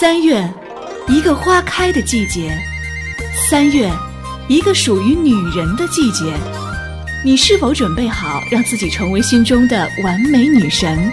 [0.00, 0.48] 三月，
[1.08, 2.56] 一个花开的季节。
[3.48, 3.90] 三月，
[4.46, 6.32] 一个属于女人的季节。
[7.24, 11.10] 你是否准备好让自己成为心中的完美女神？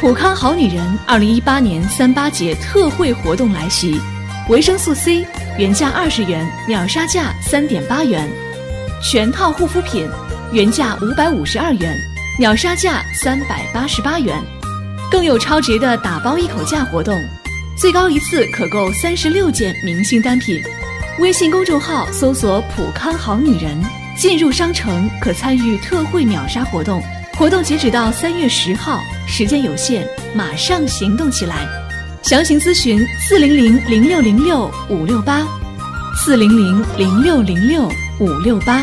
[0.00, 4.00] 普康好女人二零一八年三八节特惠活动来袭，
[4.48, 5.24] 维生素 C
[5.56, 8.26] 原价二十元，秒杀价三点八元；
[9.00, 10.08] 全套护肤品
[10.52, 11.96] 原价五百五十二元，
[12.38, 14.42] 秒杀价三百八十八元，
[15.10, 17.14] 更有超值的打包一口价活动。
[17.76, 20.58] 最高一次可购三十六件明星单品，
[21.18, 23.78] 微信公众号搜索“普康好女人”，
[24.16, 27.02] 进入商城可参与特惠秒杀活动。
[27.36, 31.66] 活动截止到三月十号，时间有限，马上行动起来！
[32.22, 35.46] 详情咨询四零零零六零六五六八，
[36.16, 37.90] 四零零零六零六
[38.20, 38.82] 五六八。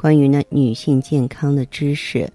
[0.00, 2.26] 关于呢女性健康的知识。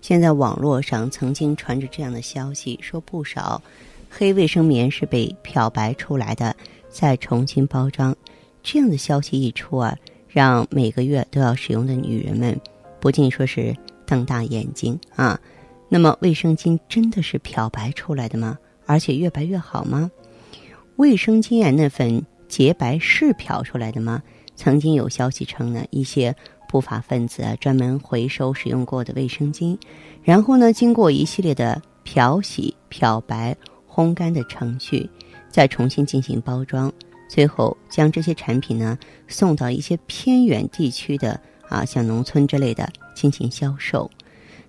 [0.00, 3.62] 现在网络上曾经传着这样的消息，说不少
[4.10, 6.56] 黑卫生棉是被漂白出来的，
[6.90, 8.12] 再重新包装。
[8.60, 9.96] 这样的消息一出啊，
[10.26, 12.60] 让每个月都要使用的女人们
[12.98, 13.72] 不禁说是
[14.04, 15.38] 瞪大眼睛啊。
[15.88, 18.58] 那么，卫生巾真的是漂白出来的吗？
[18.84, 20.10] 而且越白越好吗？
[20.96, 22.26] 卫生巾啊，那份。
[22.48, 24.22] 洁白是漂出来的吗？
[24.56, 26.36] 曾经有消息称呢，一些
[26.72, 29.76] 不法分子啊专门回收使用过的卫生巾，
[30.22, 33.54] 然后呢经过一系列的漂洗、漂白、
[33.86, 35.06] 烘干的程序，
[35.50, 36.90] 再重新进行包装，
[37.28, 41.38] 最后将这些产品呢送到一些偏远地区的
[41.68, 44.10] 啊像农村之类的进行销售。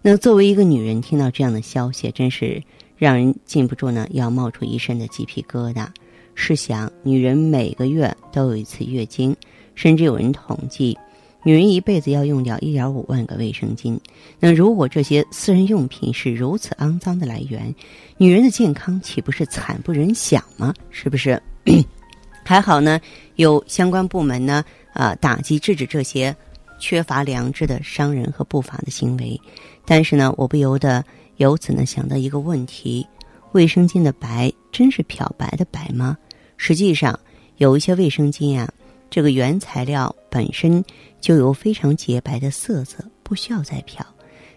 [0.01, 2.61] 那作为一个女人，听到这样的消息，真是
[2.97, 5.87] 让人禁不住呢要冒出一身的鸡皮疙瘩。
[6.35, 9.33] 试想，女人每个月都有一次月经，
[9.73, 10.97] 甚至有人统计，
[11.43, 13.99] 女人一辈子要用掉一点五万个卫生巾。
[14.39, 17.73] 那如果这些私人用品是如此肮脏的来源，
[18.17, 20.73] 女人的健康岂不是惨不忍想吗？
[20.89, 21.41] 是不是？
[22.45, 22.99] 还好呢，
[23.35, 26.35] 有相关部门呢啊打击制止这些
[26.79, 29.39] 缺乏良知的商人和不法的行为。
[29.85, 31.03] 但是呢，我不由得
[31.37, 33.05] 由此呢想到一个问题：
[33.53, 36.17] 卫生巾的白真是漂白的白吗？
[36.57, 37.17] 实际上，
[37.57, 38.69] 有一些卫生巾啊，
[39.13, 40.83] 这个原材料本身
[41.21, 44.03] 就有非常洁白的色泽，不需要再漂。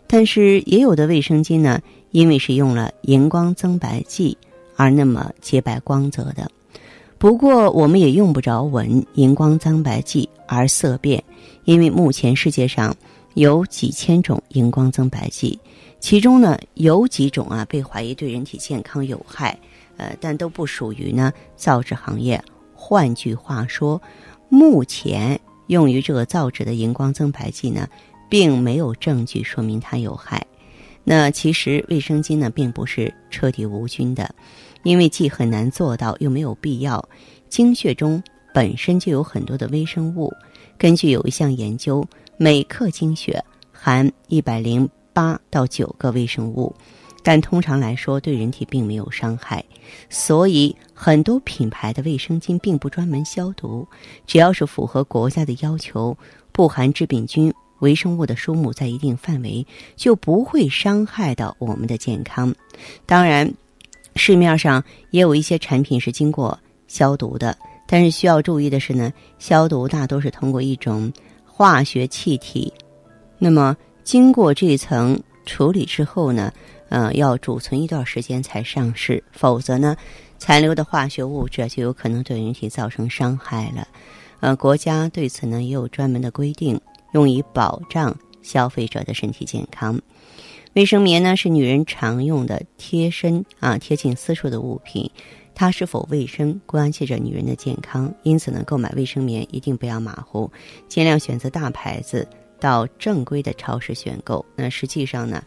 [0.07, 1.79] 但是也有的卫生巾呢，
[2.11, 4.35] 因为是用了荧光增白剂
[4.75, 6.51] 而那么洁白光泽的。
[7.19, 11.23] 不过，我们也用不着闻荧光增白剂而色变，
[11.65, 12.97] 因为目前世界上
[13.35, 15.61] 有几千种荧光增白剂，
[16.01, 19.59] 其中呢有几种啊被怀疑对人体健康有害。
[19.99, 22.43] 呃，但都不属于呢造纸行业。
[22.79, 24.01] 换句话说，
[24.49, 27.89] 目前用于这个造纸的荧光增白剂呢，
[28.29, 30.45] 并没有证据说明它有害。
[31.05, 34.35] 那其实卫生巾呢，并不是彻底无菌的，
[34.83, 37.09] 因为既很难做到，又没有必要。
[37.49, 40.33] 精血中本身就有很多的微生物。
[40.77, 42.05] 根据有一项研究，
[42.37, 46.75] 每克精血含一百零八到九个微生物。
[47.27, 49.65] 但通常来说，对人体并没有伤害，
[50.09, 53.85] 所以很多品牌的卫生巾并不专门消毒。
[54.29, 56.17] 只要是符合国家的要求，
[56.53, 62.55] 不含致病菌、微生物的数目在一定范围，就不会伤害到我们的健康。
[63.07, 63.53] 当然，
[64.15, 64.81] 市面上
[65.11, 66.57] 也有一些产品是经过
[66.87, 67.59] 消毒的，
[67.89, 71.13] 但是需要注意的是呢，消毒大多是通过一种
[71.45, 72.73] 化学气体，
[73.37, 76.53] 那么经过这层处理之后呢。
[76.89, 79.97] 呃，要储存一段时间才上市，否则呢，
[80.39, 83.89] 残留的化学物质就有可能对人体造成伤害了。
[84.39, 86.81] 呃，国家对此呢也有专门的规定，
[87.13, 90.01] 用以保障消费者的身体健康。
[90.75, 95.11] 卫生棉呢是女人常用的贴身啊贴近私处的物品，
[95.57, 100.49] 它是否卫生关系着女人的健康，因此呢，购买卫生棉一定不要马虎，
[100.87, 102.29] 尽量选择大牌子，
[102.67, 104.45] 到正规的超市选购。
[104.57, 105.41] 那实际上呢，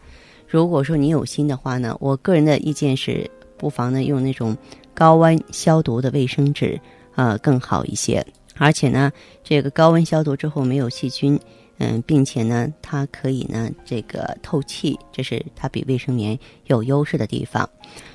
[0.48, 4.56] 如果说你有心的话呢，我个人的意见是，不妨呢用那种
[4.94, 6.80] 高温消毒的卫生纸，
[7.16, 8.26] 呃更好一些。
[8.56, 9.12] 而且呢，
[9.44, 11.38] 这个高温消毒之后没有细菌，
[11.76, 16.38] 嗯，并且呢，它可以呢这个透气，这是它比卫生棉
[16.68, 17.68] 有优势的地方。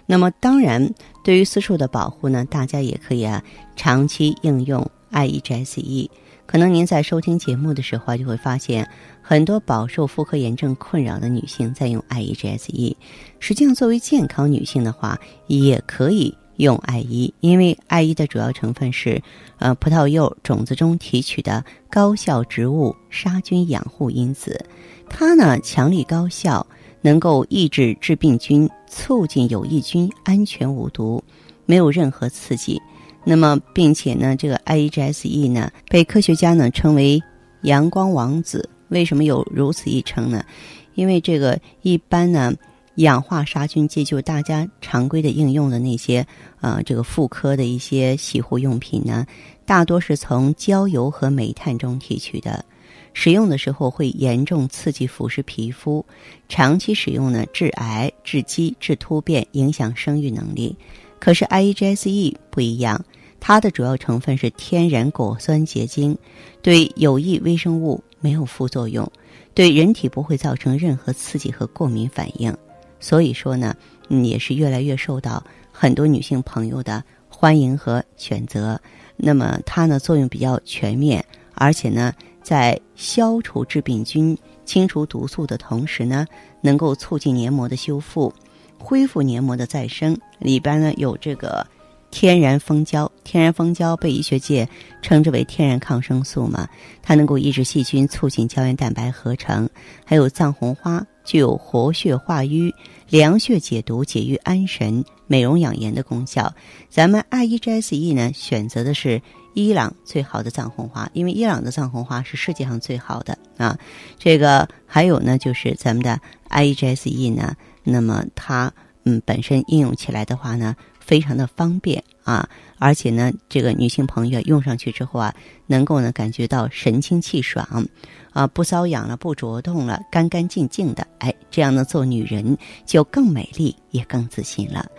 [0.08, 0.92] 那么，当然，
[1.24, 3.44] 对于私处的保护呢，大家也可以啊
[3.76, 6.10] 长期应用 IEGSE。
[6.46, 8.90] 可能您在收听节目的时候啊，就会发现
[9.22, 12.96] 很多饱受妇科炎症困扰的女性在用 IEGSE。
[13.40, 16.36] 实际上，作为健康女性的话，也可以。
[16.58, 19.22] 用艾依，因为艾依的主要成分是，
[19.58, 24.66] 呃，葡萄柚种子中提取的高效植物杀菌养护因子，
[25.10, 26.66] 它呢强力高效，
[27.02, 31.22] 能够抑制致病菌，促进有益菌安全无毒，
[31.66, 32.82] 没有任何刺激。
[33.26, 37.22] 那么，并且呢，这个 IEGSE 呢被科学家呢称为
[37.64, 38.70] “阳光王子”。
[38.90, 40.46] 为什么有如此一称呢？
[40.94, 42.54] 因为这个一般呢。
[43.00, 46.26] 氧化杀菌剂就大家常规的应用的那些，
[46.62, 49.26] 呃，这个妇科的一些洗护用品呢，
[49.66, 52.64] 大多是从焦油和煤炭中提取的，
[53.12, 56.06] 使用的时候会严重刺激腐蚀皮肤，
[56.48, 60.74] 长期使用呢致癌、致畸、致突变，影响生育能力。
[61.20, 63.04] 可是 IEGSE 不一样，
[63.48, 66.18] 它的主要成分是天然果酸结晶，
[66.64, 69.08] 对有益微生物没有副作用，
[69.54, 72.52] 对人体不会造成任何刺激和过敏反应。
[73.00, 73.76] 所以说呢，
[74.10, 78.82] 也是越来越受到很多女性朋友的欢迎和选择。
[79.16, 86.26] 那么它呢作用比较全面，而且呢在消除致病菌、清除毒素的同时呢，
[86.62, 88.34] 能够促进黏膜的修复、
[88.80, 90.20] 恢复黏膜的再生。
[90.40, 91.64] 里边呢有这个
[92.10, 94.66] 天然蜂胶，天然蜂胶被医学界
[95.02, 96.70] 称之为天然抗生素嘛，
[97.02, 99.70] 它能够抑制细菌，促进胶原蛋白合成。
[100.06, 101.06] 还有藏红花。
[101.26, 102.74] 具有活血化瘀、
[103.10, 106.54] 凉血解毒、解郁安神、美容养颜的功效。
[106.88, 109.22] 咱们 IEGSE 呢，选择的是
[109.54, 113.78] 伊朗最好的藏红花，因为伊朗的藏红花是世界上最好的啊。
[114.18, 116.18] 这个还有呢，就是咱们的
[116.52, 117.54] IEGSE 呢，
[117.84, 118.72] 那么它
[119.04, 120.74] 嗯本身应用起来的话呢。
[121.06, 122.50] 非常的方便啊，
[122.80, 125.34] 而且呢，这个女性朋友用上去之后啊，
[125.68, 127.86] 能够呢感觉到神清气爽，
[128.32, 134.90] 啊，不瘙痒了，不灼痛了，干干净净的，哎，这样呢，做女人就更美丽，也更自信了。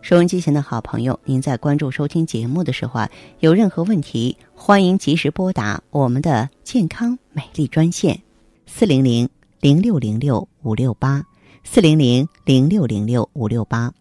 [0.00, 8.20] 收音机前的好朋友，您在关注收听节目的时候啊，有任何问题，欢迎及时拨打我们的健康美丽专线
[8.66, 9.28] 四零零
[9.60, 11.24] 零六零六五六八
[11.62, 13.92] 四零零零六零六五六八。